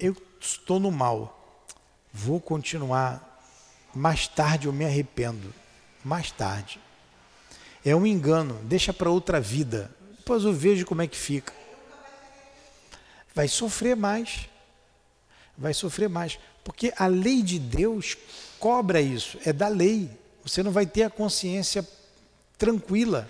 [0.00, 1.62] Eu estou no mal,
[2.10, 3.22] vou continuar.
[3.94, 5.52] Mais tarde eu me arrependo.
[6.02, 6.80] Mais tarde.
[7.84, 9.94] É um engano, deixa para outra vida.
[10.16, 11.52] Depois eu vejo como é que fica.
[13.34, 14.48] Vai sofrer mais
[15.56, 16.38] vai sofrer mais.
[16.62, 18.16] Porque a lei de Deus
[18.58, 20.10] cobra isso, é da lei.
[20.42, 21.86] Você não vai ter a consciência
[22.58, 23.28] tranquila.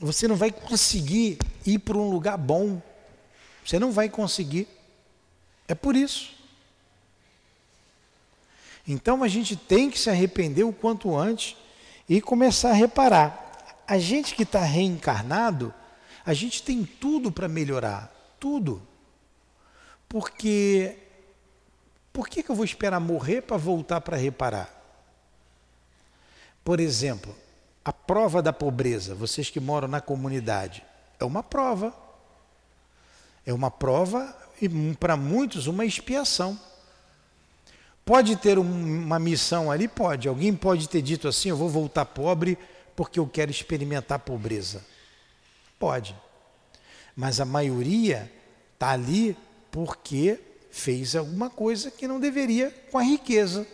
[0.00, 2.82] Você não vai conseguir ir para um lugar bom.
[3.64, 4.68] Você não vai conseguir.
[5.66, 6.34] É por isso.
[8.86, 11.56] Então a gente tem que se arrepender o quanto antes
[12.08, 13.40] e começar a reparar.
[13.86, 15.72] A gente que está reencarnado,
[16.24, 18.12] a gente tem tudo para melhorar.
[18.38, 18.82] Tudo.
[20.08, 20.98] Porque
[22.14, 24.72] por que, que eu vou esperar morrer para voltar para reparar?
[26.64, 27.34] Por exemplo,
[27.84, 30.84] a prova da pobreza, vocês que moram na comunidade,
[31.18, 31.92] é uma prova.
[33.44, 36.58] É uma prova e para muitos uma expiação.
[38.04, 39.88] Pode ter uma missão ali?
[39.88, 40.28] Pode.
[40.28, 42.56] Alguém pode ter dito assim: eu vou voltar pobre
[42.94, 44.84] porque eu quero experimentar pobreza.
[45.80, 46.14] Pode.
[47.16, 48.30] Mas a maioria
[48.74, 49.36] está ali
[49.72, 50.38] porque
[50.74, 53.64] fez alguma coisa que não deveria com a riqueza.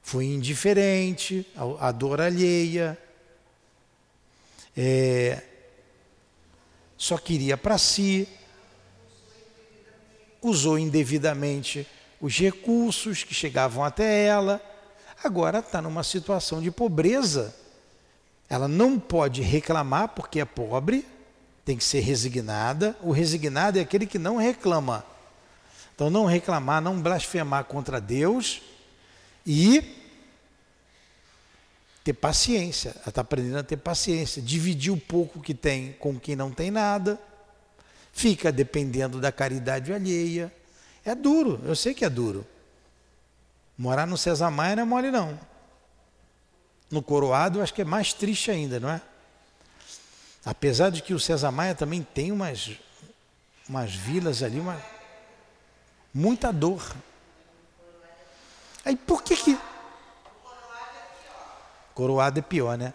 [0.00, 1.44] Foi indiferente
[1.80, 2.96] à dor alheia,
[4.76, 5.42] é,
[6.96, 8.28] só queria para si,
[10.40, 11.86] usou indevidamente
[12.20, 14.62] os recursos que chegavam até ela,
[15.24, 17.52] agora está numa situação de pobreza.
[18.48, 21.04] Ela não pode reclamar porque é pobre,
[21.64, 22.96] tem que ser resignada.
[23.02, 25.04] O resignado é aquele que não reclama.
[25.94, 28.60] Então, não reclamar, não blasfemar contra Deus
[29.46, 30.02] e
[32.02, 32.90] ter paciência.
[32.90, 34.42] Ela está aprendendo a ter paciência.
[34.42, 37.18] Dividir o pouco que tem com quem não tem nada.
[38.12, 40.52] Fica dependendo da caridade alheia.
[41.04, 42.46] É duro, eu sei que é duro.
[43.76, 45.38] Morar no César Maia não é mole, não.
[46.90, 49.00] No Coroado, eu acho que é mais triste ainda, não é?
[50.44, 52.70] Apesar de que o César Maia também tem umas,
[53.68, 54.80] umas vilas ali, uma,
[56.14, 56.94] muita dor.
[58.84, 59.58] Aí por que que.
[61.92, 62.94] Coroado é pior, né?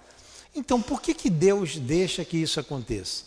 [0.56, 3.26] Então por que que Deus deixa que isso aconteça?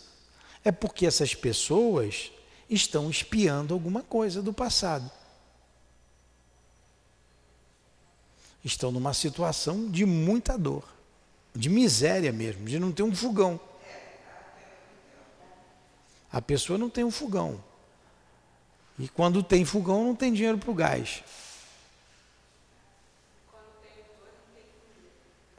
[0.65, 2.31] É porque essas pessoas
[2.69, 5.09] estão espiando alguma coisa do passado.
[8.63, 10.85] Estão numa situação de muita dor,
[11.53, 13.59] de miséria mesmo, de não ter um fogão.
[16.31, 17.61] A pessoa não tem um fogão.
[18.97, 21.23] E quando tem fogão, não tem dinheiro para o gás.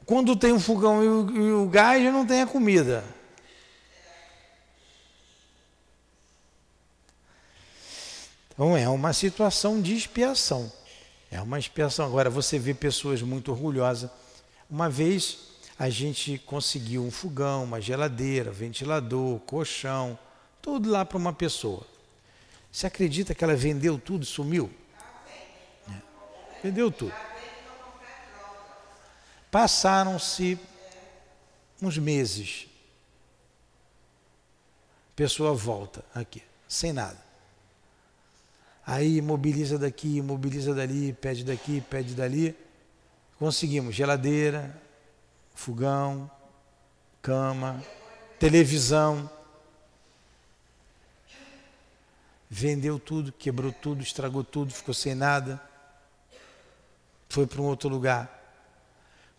[0.05, 3.03] Quando tem um fogão e o, e o gás, não tem a comida.
[8.55, 10.71] Então é uma situação de expiação.
[11.29, 12.05] É uma expiação.
[12.05, 14.09] Agora você vê pessoas muito orgulhosas.
[14.69, 15.39] Uma vez
[15.77, 20.17] a gente conseguiu um fogão, uma geladeira, ventilador, colchão,
[20.61, 21.85] tudo lá para uma pessoa.
[22.75, 24.69] Você acredita que ela vendeu tudo, sumiu?
[25.89, 25.93] É.
[26.61, 27.13] Vendeu tudo.
[29.49, 30.59] Passaram-se
[31.81, 32.67] uns meses.
[35.09, 37.17] A pessoa volta aqui, sem nada.
[38.85, 42.53] Aí mobiliza daqui, mobiliza dali, pede daqui, pede dali.
[43.39, 44.77] Conseguimos geladeira,
[45.53, 46.29] fogão,
[47.21, 47.81] cama,
[48.37, 49.29] televisão.
[52.49, 55.61] Vendeu tudo, quebrou tudo, estragou tudo, ficou sem nada.
[57.29, 58.31] Foi para um outro lugar.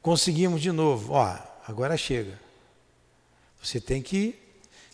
[0.02, 2.38] Conseguimos de novo, ó, agora chega.
[3.62, 4.38] Você tem que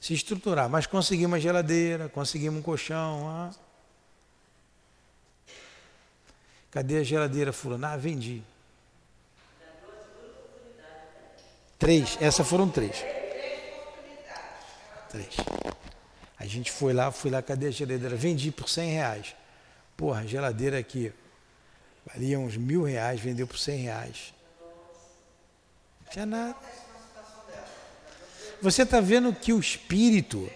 [0.01, 0.69] se estruturar.
[0.69, 3.23] Mas conseguimos uma geladeira, conseguimos um colchão.
[3.25, 3.51] Ó.
[6.71, 7.93] Cadê a geladeira fulana?
[7.93, 8.43] Ah, vendi.
[11.79, 13.05] Três, essas foram três.
[15.11, 15.37] Três.
[16.43, 18.17] A gente foi lá, fui lá, cadê a geladeira?
[18.17, 19.37] Vendi por cem reais.
[19.97, 21.13] Porra, a geladeira aqui
[22.05, 24.35] valia uns mil reais, vendeu por cem reais.
[26.11, 26.57] Tinha nada.
[28.61, 30.51] Você está vendo que o espírito,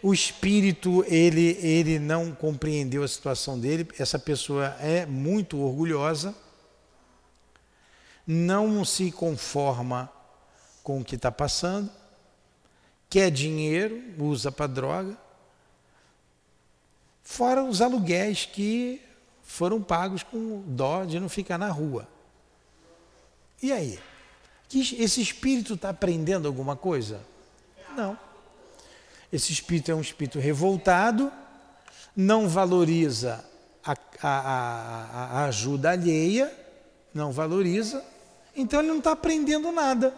[0.00, 3.88] o espírito, ele, ele não compreendeu a situação dele.
[3.98, 6.36] Essa pessoa é muito orgulhosa,
[8.24, 10.08] não se conforma
[10.84, 11.90] com o que está passando,
[13.08, 15.16] quer dinheiro, usa para droga,
[17.22, 19.00] fora os aluguéis que
[19.42, 22.08] foram pagos com dó de não ficar na rua.
[23.62, 23.98] E aí?
[24.74, 27.20] Esse espírito está aprendendo alguma coisa?
[27.96, 28.18] Não.
[29.32, 31.32] Esse espírito é um espírito revoltado,
[32.14, 33.44] não valoriza
[33.84, 36.52] a, a, a ajuda alheia,
[37.14, 38.04] não valoriza,
[38.54, 40.14] então ele não está aprendendo nada.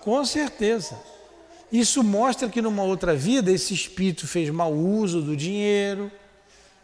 [0.00, 0.98] Com certeza.
[1.70, 6.10] Isso mostra que numa outra vida esse espírito fez mau uso do dinheiro,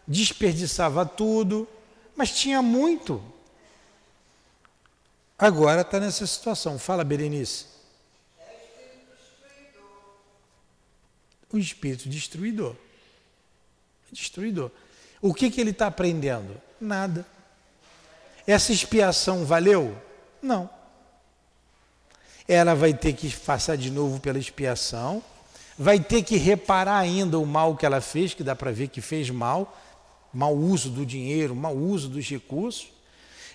[0.07, 1.67] desperdiçava tudo,
[2.15, 3.23] mas tinha muito.
[5.39, 6.79] Agora está nessa situação.
[6.79, 7.67] Fala, Berenice.
[11.53, 12.77] O espírito destruidor.
[14.13, 14.71] Destruidor.
[15.21, 16.61] O que, que ele está aprendendo?
[16.81, 17.27] Nada.
[18.47, 20.01] Essa expiação valeu?
[20.41, 20.76] Não
[22.49, 25.23] ela vai ter que passar de novo pela expiação,
[25.79, 29.01] vai ter que reparar ainda o mal que ela fez, que dá para ver que
[29.01, 29.77] fez mal,
[30.33, 32.89] mau uso do dinheiro, mau uso dos recursos.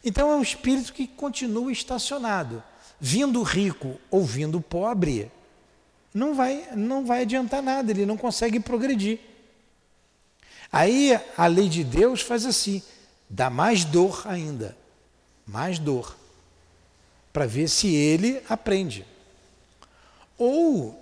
[0.03, 2.63] Então é um espírito que continua estacionado,
[2.99, 5.31] vindo rico ou vindo pobre,
[6.13, 9.19] não vai, não vai adiantar nada, ele não consegue progredir.
[10.71, 12.81] Aí a lei de Deus faz assim,
[13.29, 14.77] dá mais dor ainda,
[15.45, 16.17] mais dor
[17.31, 19.05] para ver se ele aprende.
[20.37, 21.01] Ou,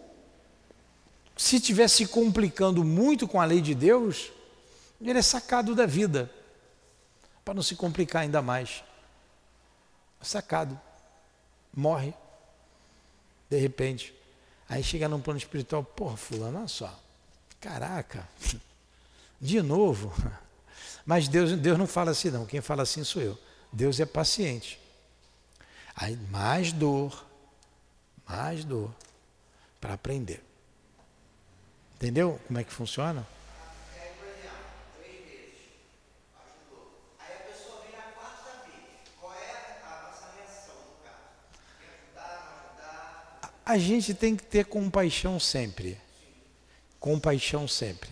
[1.36, 4.32] se estiver se complicando muito com a lei de Deus,
[5.02, 6.30] ele é sacado da vida,
[7.44, 8.84] para não se complicar ainda mais.
[10.22, 10.80] Sacado.
[11.74, 12.14] Morre.
[13.50, 14.14] De repente.
[14.68, 17.00] Aí chega num plano espiritual, porra, fulano, olha só.
[17.60, 18.28] Caraca,
[19.42, 20.14] de novo.
[21.06, 22.46] Mas Deus, Deus não fala assim, não.
[22.46, 23.38] Quem fala assim sou eu.
[23.72, 24.80] Deus é paciente.
[26.02, 27.28] Aí mais dor,
[28.26, 28.90] mais dor
[29.82, 30.42] para aprender.
[31.96, 33.28] Entendeu como é que funciona?
[43.66, 46.00] A gente tem que ter compaixão sempre.
[46.98, 48.10] Compaixão sempre.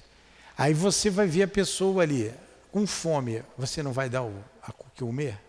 [0.58, 2.34] Aí você vai ver a pessoa ali
[2.70, 5.47] com fome, você não vai dar o, a comer?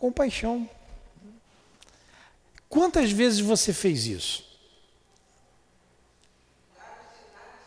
[0.00, 0.68] Compaixão.
[2.68, 4.48] Quantas vezes você fez isso?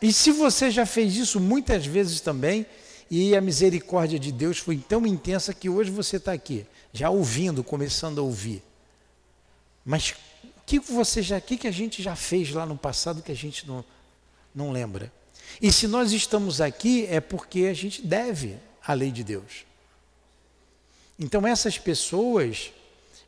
[0.02, 2.66] E se você já fez isso muitas vezes também,
[3.10, 7.62] E a misericórdia de Deus foi tão intensa que hoje você está aqui, já ouvindo,
[7.62, 8.62] começando a ouvir.
[9.84, 13.30] Mas o que você já, que, que a gente já fez lá no passado que
[13.30, 13.84] a gente não,
[14.54, 15.12] não lembra?
[15.60, 19.64] E se nós estamos aqui é porque a gente deve a lei de Deus.
[21.18, 22.72] Então essas pessoas,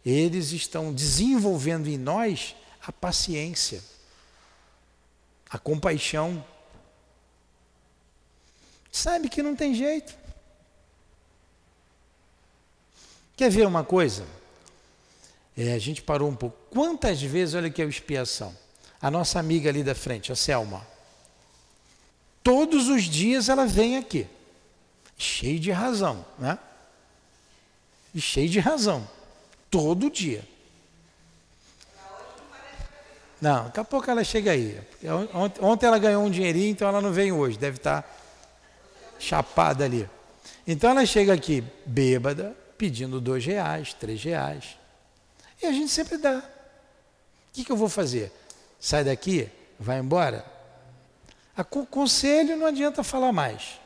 [0.04, 3.82] eles estão desenvolvendo em nós a paciência,
[5.50, 6.44] a compaixão.
[8.90, 10.16] Sabe que não tem jeito.
[13.36, 14.26] Quer ver uma coisa?
[15.56, 16.56] É, a gente parou um pouco.
[16.70, 18.56] Quantas vezes, olha aqui a expiação.
[19.00, 20.86] A nossa amiga ali da frente, a Selma.
[22.42, 24.26] Todos os dias ela vem aqui.
[25.18, 26.58] Cheio de razão, né?
[28.14, 29.06] E cheio de razão.
[29.70, 30.46] Todo dia.
[33.40, 34.80] Não, daqui a pouco ela chega aí.
[35.60, 37.58] Ontem ela ganhou um dinheirinho, então ela não vem hoje.
[37.58, 38.04] Deve estar
[39.18, 40.08] chapada ali.
[40.66, 44.76] Então ela chega aqui bêbada, pedindo dois reais, três reais.
[45.62, 46.38] E a gente sempre dá.
[46.38, 46.42] O
[47.52, 48.32] que, que eu vou fazer?
[48.80, 49.48] Sai daqui?
[49.78, 50.44] Vai embora?
[51.56, 53.80] A conselho não adianta falar mais.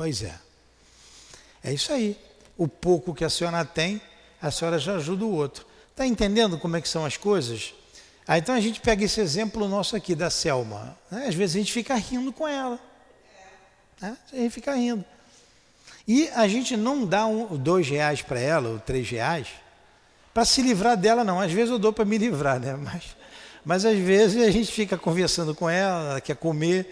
[0.00, 0.34] Pois é.
[1.62, 2.16] É isso aí.
[2.56, 4.00] O pouco que a senhora tem,
[4.40, 5.66] a senhora já ajuda o outro.
[5.90, 7.74] Está entendendo como é que são as coisas?
[8.26, 10.96] Aí, então a gente pega esse exemplo nosso aqui da Selma.
[11.10, 11.26] Né?
[11.26, 12.80] Às vezes a gente fica rindo com ela.
[14.00, 14.16] Né?
[14.32, 15.04] A gente fica rindo.
[16.08, 19.48] E a gente não dá um, dois reais para ela, ou três reais,
[20.32, 21.38] para se livrar dela, não.
[21.38, 22.74] Às vezes eu dou para me livrar, né?
[22.74, 23.04] Mas,
[23.62, 26.90] mas às vezes a gente fica conversando com ela, ela quer comer.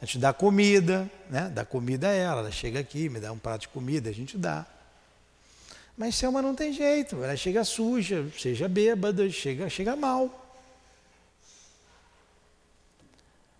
[0.00, 1.50] A gente dá comida, né?
[1.52, 4.38] dá comida a ela, ela chega aqui, me dá um prato de comida, a gente
[4.38, 4.64] dá.
[5.96, 10.46] Mas Selma não tem jeito, ela chega suja, seja bêbada, chega, chega mal.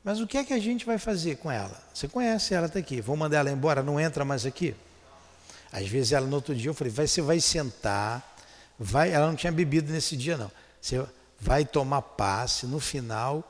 [0.05, 1.83] Mas o que é que a gente vai fazer com ela?
[1.93, 3.01] Você conhece ela, está aqui.
[3.01, 4.75] Vou mandar ela embora, não entra mais aqui?
[5.73, 8.37] Às vezes ela no outro dia eu falei, vai, você vai sentar,
[8.79, 10.51] vai, ela não tinha bebido nesse dia não.
[10.81, 11.05] Você
[11.41, 13.45] vai tomar passe, no final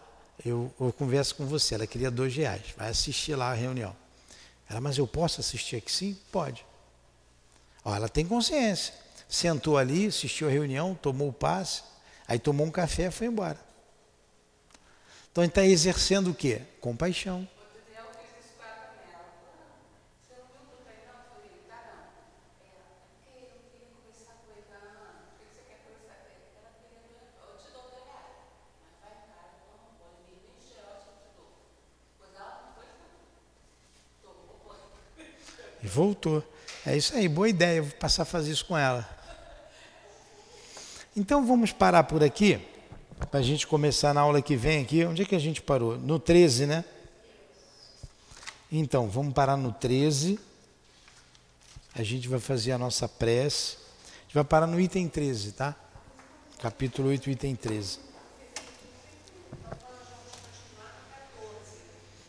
[0.45, 1.74] eu, eu converso com você.
[1.74, 3.95] Ela queria dois reais, vai assistir lá a reunião.
[4.68, 5.91] Ela, mas eu posso assistir aqui?
[5.91, 6.64] Sim, pode.
[7.84, 8.93] Ó, ela tem consciência.
[9.28, 11.82] Sentou ali, assistiu a reunião, tomou o passe,
[12.26, 13.59] aí tomou um café e foi embora.
[15.30, 16.62] Então está exercendo o quê?
[16.80, 17.49] Compaixão.
[35.99, 36.44] Voltou.
[36.86, 39.09] É isso aí, boa ideia, vou passar a fazer isso com ela.
[41.16, 42.61] Então vamos parar por aqui,
[43.30, 45.05] para a gente começar na aula que vem aqui.
[45.05, 45.99] Onde é que a gente parou?
[45.99, 46.84] No 13, né?
[48.70, 50.38] Então, vamos parar no 13.
[51.96, 53.76] A gente vai fazer a nossa prece.
[53.76, 55.74] A gente vai parar no item 13, tá?
[56.61, 57.99] Capítulo 8, item 13.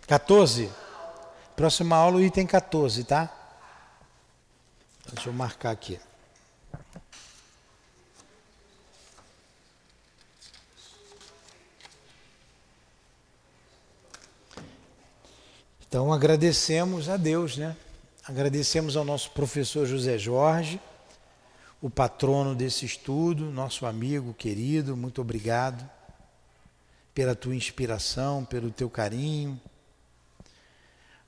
[0.08, 0.72] 14?
[1.56, 3.39] Próxima aula, item 14, tá?
[5.14, 6.00] Deixa eu marcar aqui.
[15.88, 17.76] Então agradecemos a Deus, né?
[18.24, 20.80] Agradecemos ao nosso professor José Jorge,
[21.82, 25.90] o patrono desse estudo, nosso amigo querido, muito obrigado
[27.16, 29.60] pela tua inspiração, pelo teu carinho.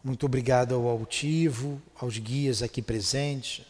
[0.03, 3.65] Muito obrigado ao altivo, aos guias aqui presentes,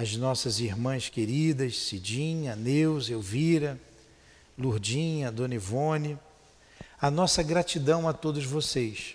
[0.00, 3.78] as nossas irmãs queridas, Cidinha, Neuza, Elvira,
[4.56, 6.18] Lurdinha, Dona Ivone,
[6.98, 9.14] a nossa gratidão a todos vocês,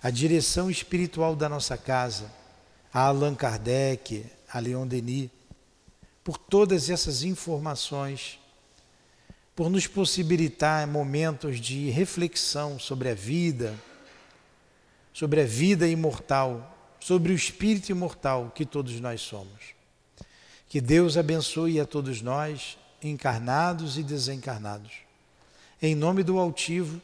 [0.00, 2.32] a direção espiritual da nossa casa,
[2.94, 5.28] a Allan Kardec, a Leon Denis,
[6.22, 8.38] por todas essas informações,
[9.56, 13.74] por nos possibilitar momentos de reflexão sobre a vida,
[15.12, 19.81] sobre a vida imortal, sobre o espírito imortal que todos nós somos.
[20.72, 24.90] Que Deus abençoe a todos nós, encarnados e desencarnados.
[25.82, 26.98] Em nome do altivo,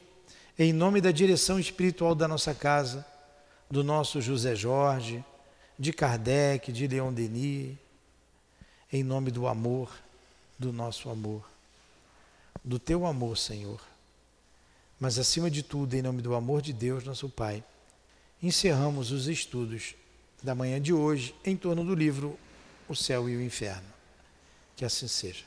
[0.58, 3.04] em nome da direção espiritual da nossa casa,
[3.70, 5.22] do nosso José Jorge,
[5.78, 7.76] de Kardec, de Leon Denis,
[8.90, 9.92] em nome do amor,
[10.58, 11.46] do nosso amor,
[12.64, 13.82] do teu amor, Senhor.
[14.98, 17.62] Mas acima de tudo, em nome do amor de Deus, nosso Pai,
[18.42, 19.94] encerramos os estudos
[20.42, 22.38] da manhã de hoje em torno do livro
[22.88, 23.88] o céu e o inferno.
[24.76, 25.44] Que assim seja.